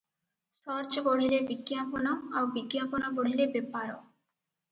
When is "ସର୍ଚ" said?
0.59-1.01